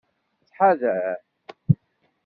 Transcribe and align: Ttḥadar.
Ttḥadar. 0.45 1.13